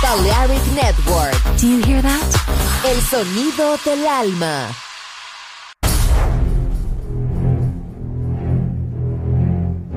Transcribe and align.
Balearic 0.00 0.62
Network. 0.74 1.34
Do 1.58 1.66
you 1.66 1.82
hear 1.82 2.00
that? 2.02 2.30
El 2.86 3.00
sonido 3.00 3.76
del 3.84 4.06
alma. 4.06 4.68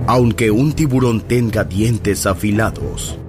Aunque 0.08 0.50
un 0.50 0.74
tiburón 0.74 1.22
tenga 1.22 1.64
dientes 1.64 2.26
afilados, 2.26 3.20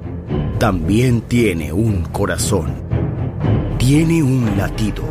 también 0.59 1.21
tiene 1.21 1.75
un 1.75 2.05
corazón. 2.05 2.73
Tiene 3.79 4.23
un 4.23 4.57
latido. 4.57 5.05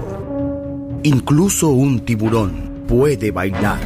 Incluso 1.04 1.70
un 1.70 2.00
tiburón 2.00 2.86
puede 2.88 3.30
bailar. 3.30 3.80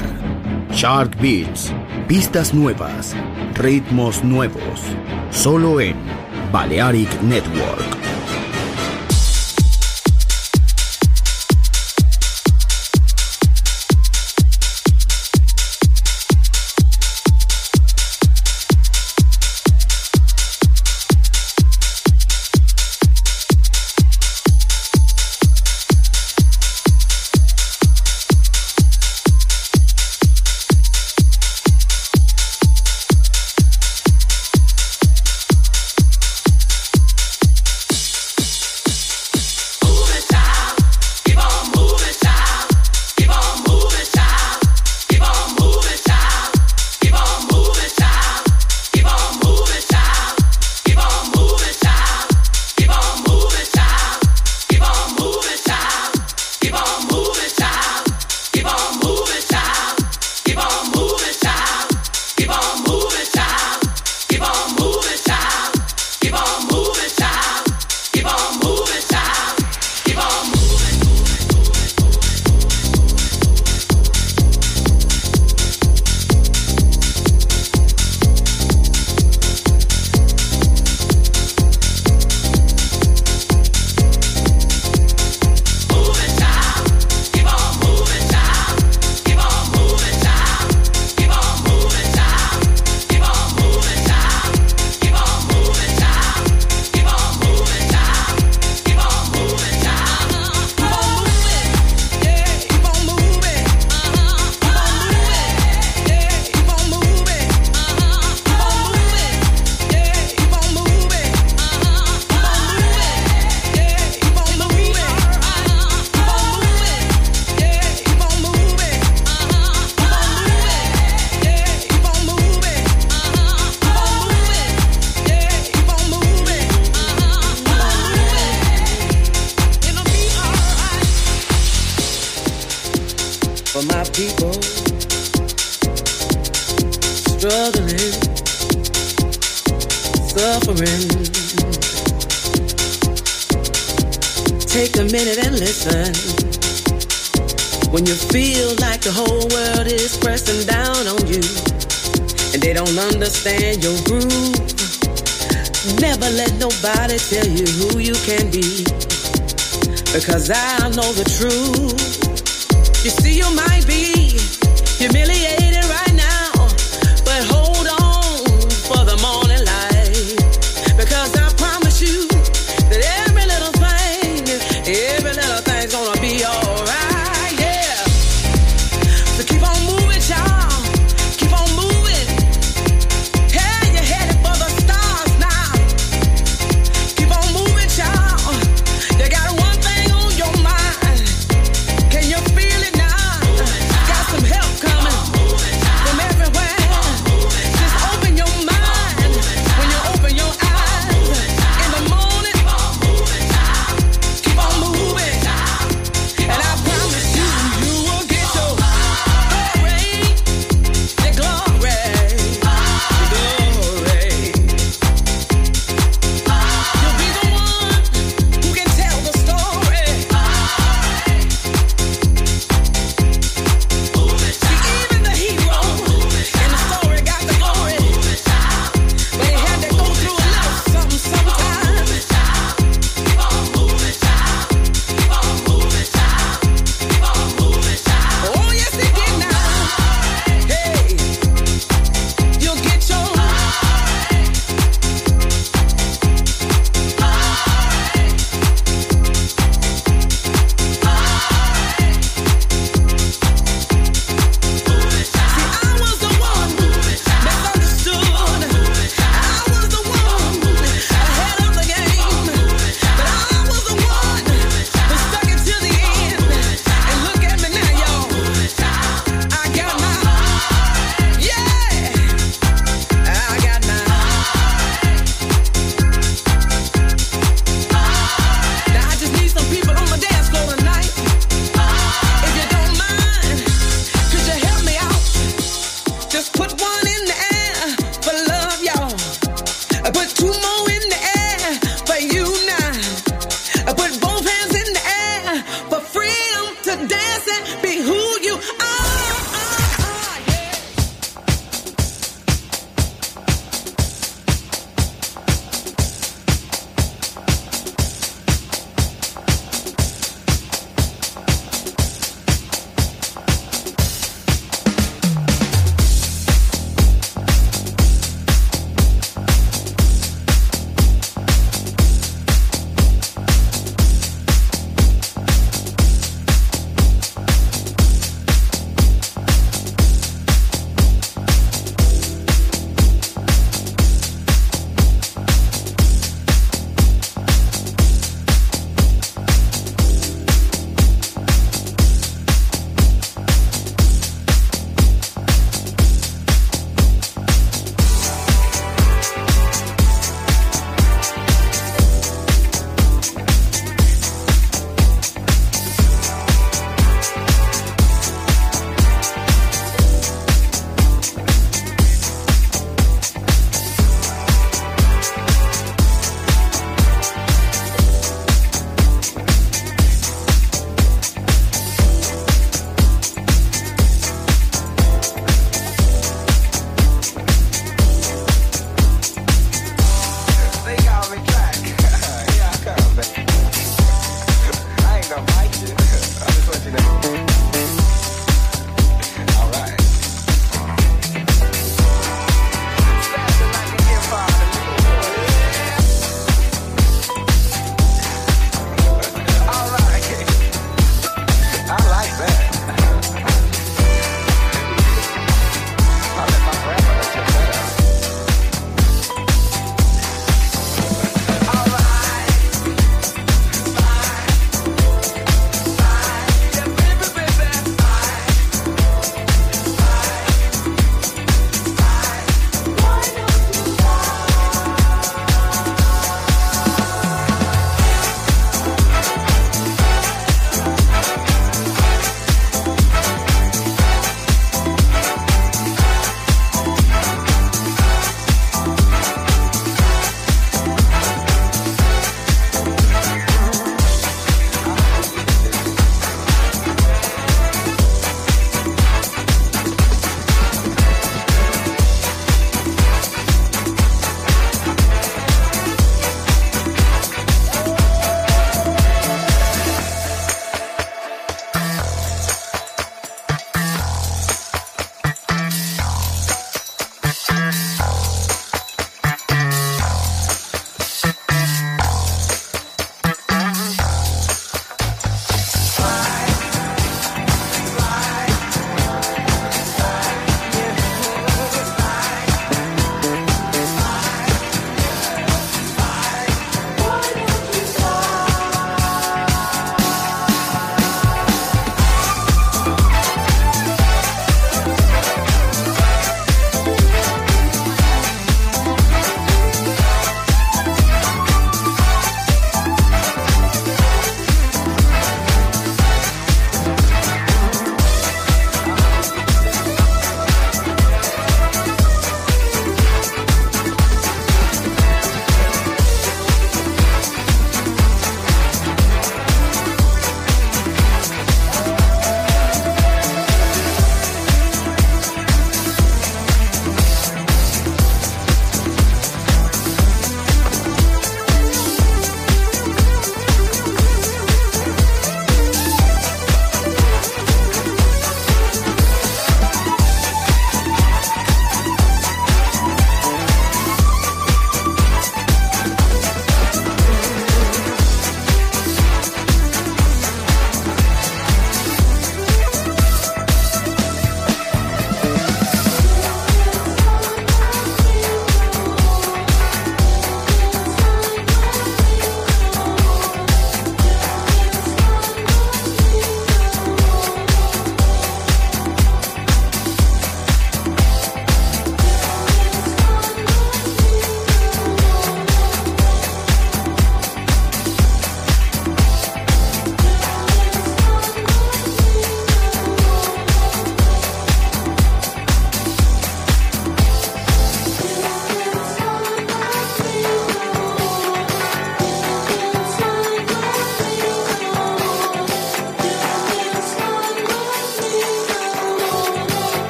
Shark 0.71 1.19
Beats, 1.21 1.73
pistas 2.07 2.53
nuevas, 2.53 3.13
ritmos 3.53 4.23
nuevos, 4.23 4.81
solo 5.29 5.81
en 5.81 5.95
Balearic 6.55 7.21
Network. 7.21 8.04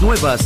Nuevas 0.00 0.45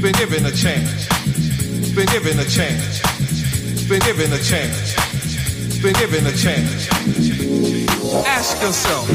Been 0.00 0.12
given 0.12 0.46
a 0.46 0.50
chance, 0.50 1.08
been 1.94 2.06
given 2.06 2.38
a 2.38 2.44
chance, 2.44 3.00
been 3.86 4.00
given 4.00 4.32
a 4.32 4.38
chance, 4.38 5.82
been 5.82 5.92
given 5.94 6.26
a 6.26 6.32
chance. 6.32 6.88
Ask 8.26 8.62
yourself, 8.62 9.08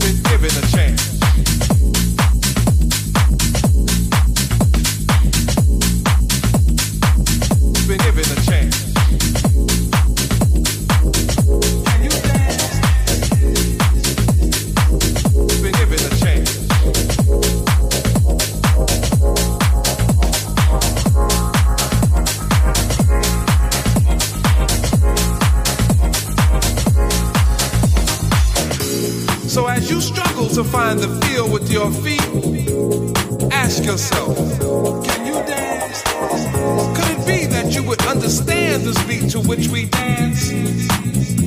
been 0.00 0.22
given 0.24 0.50
a 0.50 0.66
chance. 0.68 1.09
to 30.54 30.64
find 30.64 30.98
the 30.98 31.08
feel 31.26 31.48
with 31.48 31.70
your 31.70 31.92
feet, 32.02 32.20
ask 33.52 33.84
yourself, 33.84 34.36
can 35.04 35.26
you 35.26 35.34
dance? 35.46 36.02
Could 36.96 37.10
it 37.14 37.26
be 37.26 37.46
that 37.46 37.72
you 37.72 37.84
would 37.84 38.04
understand 38.06 38.82
the 38.82 38.94
beat 39.06 39.30
to 39.30 39.40
which 39.40 39.68
we 39.68 39.86
dance 39.86 40.50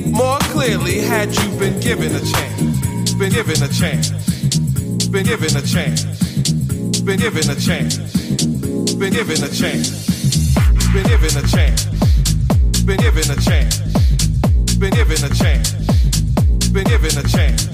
more 0.08 0.38
clearly 0.54 1.00
had 1.00 1.34
you 1.36 1.50
been 1.58 1.78
given 1.80 2.14
a 2.14 2.20
chance? 2.20 3.14
Been 3.14 3.32
given 3.32 3.62
a 3.62 3.68
chance. 3.68 4.10
Been 5.08 5.26
given 5.26 5.54
a 5.54 5.62
chance. 5.62 6.04
Been 7.02 7.18
given 7.18 7.50
a 7.50 7.56
chance. 7.56 7.98
Been 8.96 9.10
given 9.10 9.44
a 9.44 9.50
chance. 9.50 9.90
Been 10.92 11.04
given 11.04 11.36
a 11.36 11.42
chance. 11.46 11.84
Been 12.84 12.96
given 12.98 13.30
a 13.30 13.36
chance. 13.36 13.78
Been 14.78 14.92
given 14.94 15.24
a 15.24 15.34
chance. 15.34 15.72
Been 16.72 16.84
given 16.84 17.18
a 17.18 17.28
chance 17.28 17.73